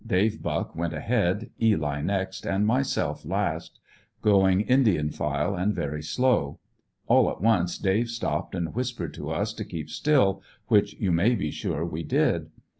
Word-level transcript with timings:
Dave 0.07 0.41
Buck 0.41 0.75
went 0.75 0.93
ahead, 0.95 1.51
Eli 1.61 2.01
next 2.01 2.47
and 2.47 2.65
myself 2.65 3.23
last, 3.23 3.79
going 4.23 4.61
Indian 4.61 5.11
file 5.11 5.53
and 5.55 5.75
very 5.75 6.01
slow. 6.01 6.57
All 7.05 7.29
at 7.29 7.39
once 7.39 7.77
Dave 7.77 8.09
stopped 8.09 8.55
and 8.55 8.73
whispered 8.73 9.13
to 9.13 9.29
us 9.29 9.53
to 9.53 9.63
keep 9.63 9.91
still, 9.91 10.41
which 10.69 10.95
you 10.95 11.11
may 11.11 11.35
be 11.35 11.51
sure 11.51 11.85
we 11.85 12.01
did. 12.01 12.49